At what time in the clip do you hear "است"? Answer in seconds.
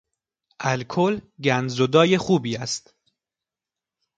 2.57-2.95